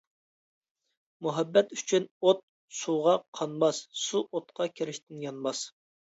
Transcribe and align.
مۇھەببەت 1.25 1.75
ئۈچۈن 1.75 2.07
ئوت 2.27 2.41
سۇغا 2.77 3.13
قانماس 3.39 3.81
سۇ 4.05 4.23
ئوتقا 4.39 4.67
كىرىشتىن 4.79 5.21
يانماس. 5.25 5.63